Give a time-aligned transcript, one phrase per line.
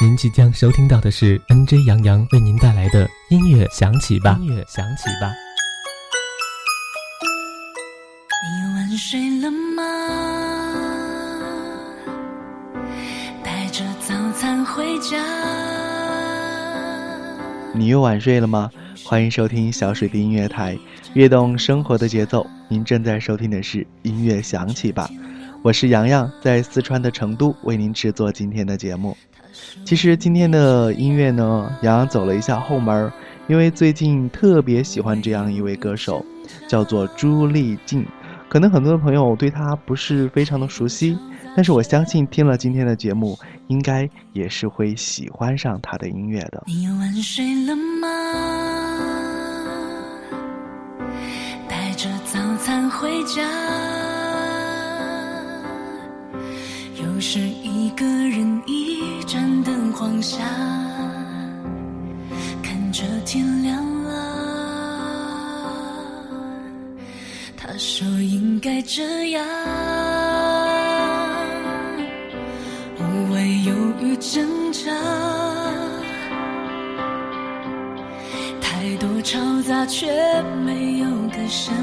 [0.00, 4.38] 您即将收听到的是 NJ 杨洋为您带来的音乐响起吧。
[4.40, 5.34] 音乐响起吧。
[8.44, 9.82] 你晚睡了吗？
[13.42, 15.18] 带着早餐回家。
[17.74, 18.70] 你又晚睡了吗？
[19.04, 20.78] 欢迎收听小水的音乐台，
[21.14, 22.46] 跃动生活的节奏。
[22.68, 25.10] 您正在收听的是音乐响起吧。
[25.62, 29.16] 我是洋洋，在四川的成都为您制作今天的节目。
[29.84, 33.10] 其实今天的音乐呢，洋洋走了一下后门，
[33.48, 36.24] 因为最近特别喜欢这样一位歌手，
[36.68, 38.06] 叫做朱丽静。
[38.48, 41.18] 可能很多的朋友对她不是非常的熟悉，
[41.56, 46.62] 但是我相信听了今天的节目，应该也是会喜欢上她的音乐的。
[46.66, 48.08] 你晚睡了吗？
[51.68, 53.97] 带着早餐回家。
[57.20, 60.38] 是一个人一盏灯晃下，
[62.62, 64.08] 看着天亮了。
[67.56, 69.44] 他说应该这样，
[72.98, 74.90] 无谓犹豫挣扎，
[78.60, 80.06] 太多嘈杂却
[80.64, 81.74] 没有歌声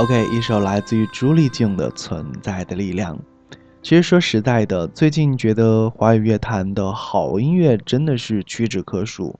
[0.00, 3.14] OK，一首来自于朱丽静的《存在的力量》。
[3.82, 9.38] 其实说实在的，最近觉得华语乐坛的好音乐真的是屈指可数。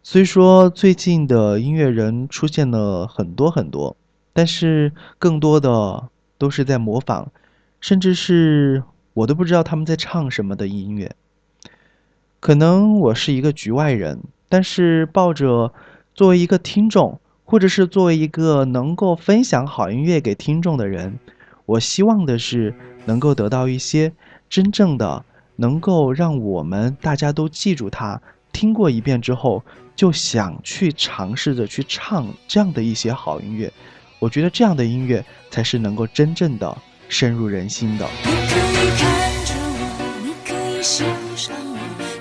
[0.00, 3.96] 虽说最近的音乐人出现了很多很多，
[4.32, 7.26] 但是更多的都是在模仿，
[7.80, 11.16] 甚至是我都不知道他们在唱什么的音乐。
[12.38, 15.74] 可能我是一个局外人，但是抱着
[16.14, 17.18] 作为一个听众。
[17.44, 21.18] 或者是作为一个能够分享好音乐给听众的人
[21.66, 22.74] 我希望的是
[23.04, 24.12] 能够得到一些
[24.48, 25.24] 真正的
[25.56, 28.20] 能够让我们大家都记住它
[28.52, 29.62] 听过一遍之后
[29.94, 33.72] 就想去尝试着去唱这样的一些好音乐。
[34.18, 36.76] 我觉得这样的音乐才是能够真正的
[37.08, 40.82] 深入人心的你可以看着我你可以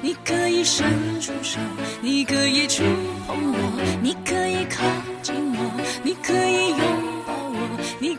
[0.02, 1.60] 你可以伸出手
[2.02, 2.84] 你可以触
[3.26, 4.43] 碰我你可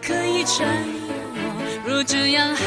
[0.06, 0.69] 可以占
[1.09, 2.62] 有我，若这样还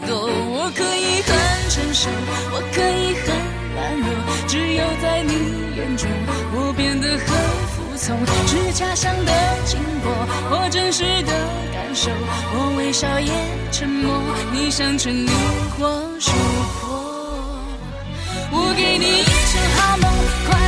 [0.00, 1.30] 不够，我可以很
[1.68, 2.08] 成熟，
[2.50, 3.28] 我可以很
[3.74, 4.08] 软弱，
[4.48, 5.32] 只有在你
[5.76, 6.08] 眼中
[6.54, 7.28] 我变得很
[7.68, 9.32] 服从，是假象的
[9.66, 10.10] 经过，
[10.48, 11.32] 或真实的
[11.74, 12.10] 感受，
[12.54, 13.30] 我微笑也
[13.70, 14.18] 沉默，
[14.50, 15.28] 你想成你
[15.78, 16.30] 或是
[16.88, 17.68] 我，
[18.50, 20.10] 我给你一场好梦，
[20.48, 20.61] 快。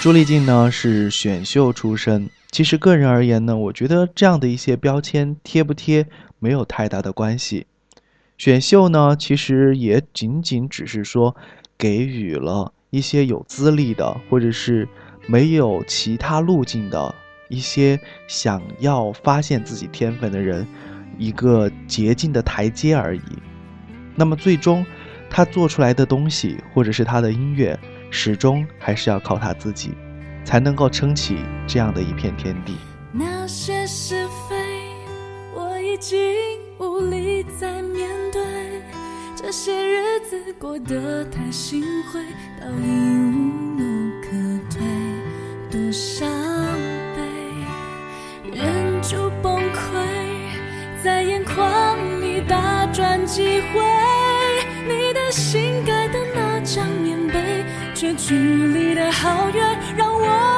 [0.00, 2.30] 朱丽静呢，是选秀出身。
[2.50, 6.06] 其实个人而言呢，我觉得这样的一些标签贴不贴
[6.38, 7.66] 没有太大的关系。
[8.38, 11.36] 选秀呢，其实也仅仅只是说
[11.76, 14.88] 给予了一些有资历的，或者是
[15.26, 17.14] 没有其他路径的
[17.50, 20.66] 一些想要发现自己天分的人
[21.18, 23.20] 一个捷径的台阶而已。
[24.16, 24.84] 那么最终
[25.28, 27.78] 他做出来的东西，或者是他的音乐。
[28.10, 29.94] 始终还是要靠他自己，
[30.44, 32.76] 才能够撑起这样的一片天地。
[33.12, 34.56] 那些是非，
[35.54, 36.18] 我已经
[36.78, 38.42] 无力再面对。
[39.36, 42.20] 这些日子过得太心灰，
[42.60, 44.28] 倒已无路可
[44.70, 44.82] 退，
[45.70, 46.28] 多伤
[47.16, 47.22] 悲，
[48.52, 53.80] 忍住崩溃，在眼眶里打转几回，
[54.86, 55.99] 你的心更。
[58.00, 60.49] 这距离的好远让我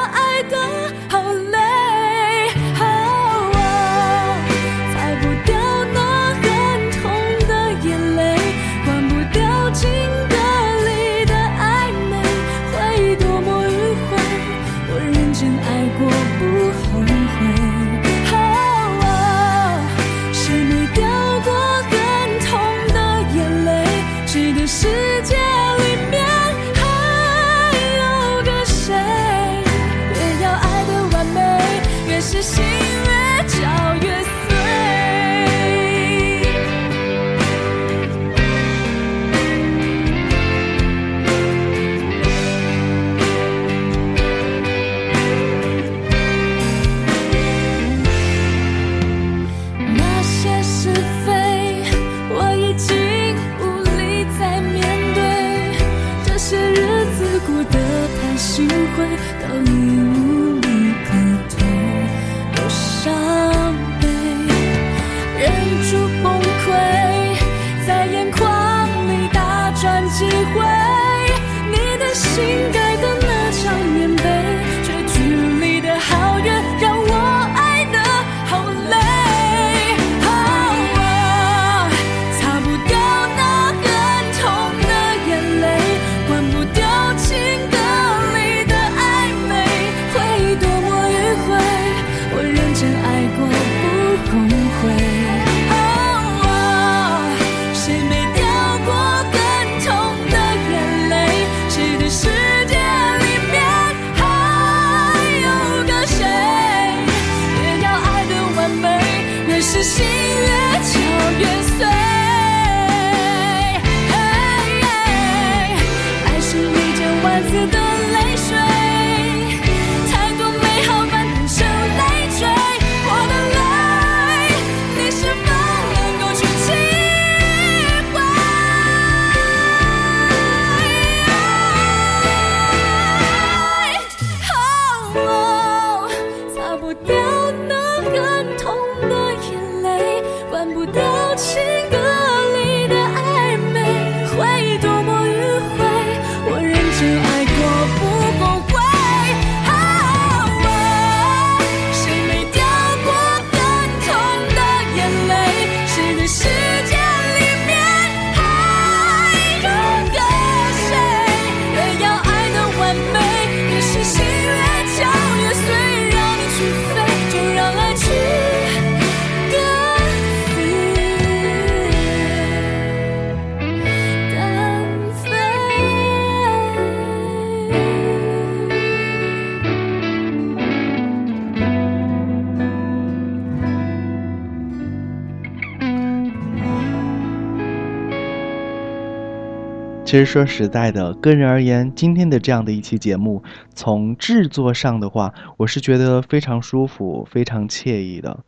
[190.13, 193.41] 其实说实在的个人而言今天的这样的一期节目
[193.73, 198.43] 从制作上的话我是觉得非常舒服非常惬意的。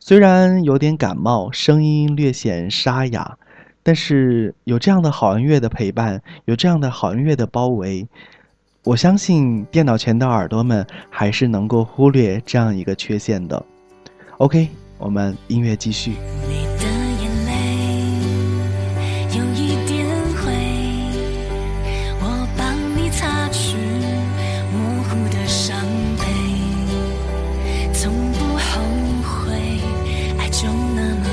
[0.00, 3.38] 虽然有点感冒声音略显沙哑
[3.84, 8.08] 但是有这样的好音乐的陪伴有这样的好音乐的包围
[8.82, 13.64] 我相信电脑前的耳朵们还是能够忽略这样一个缺陷的。
[14.38, 14.66] Ok
[14.98, 16.14] 我们音乐继续。
[30.60, 31.27] 就那么。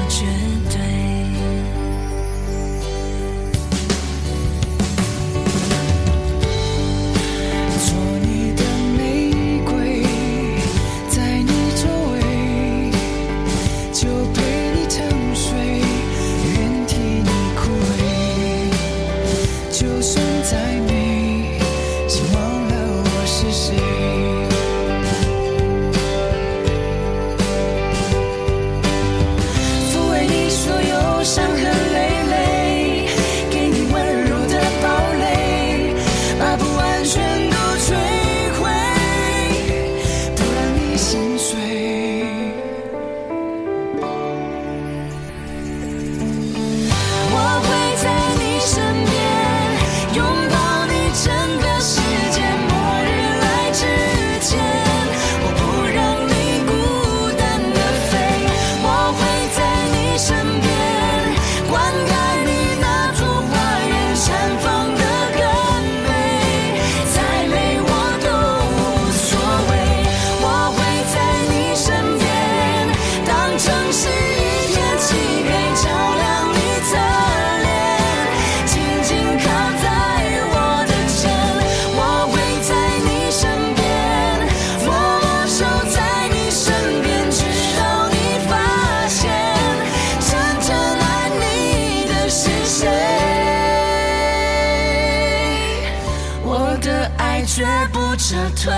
[96.76, 98.74] 我的爱，绝不撤退。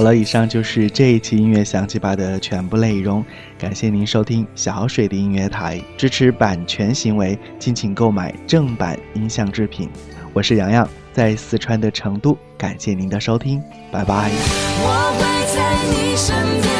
[0.00, 3.22] 好了以上就是这一期音乐响起吧的全部内容
[3.58, 4.46] 感谢您收听。
[4.54, 9.90] 小水的音乐台支持版权行为敬请购买正版音像制品。
[10.32, 14.30] 我是洋洋在四川的成都感谢您的收听拜拜。
[14.80, 16.79] 我会在你身边。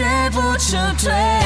[0.00, 1.39] 绝不撤退。